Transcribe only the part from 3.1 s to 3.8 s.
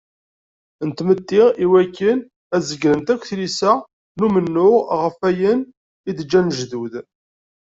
akk tilisa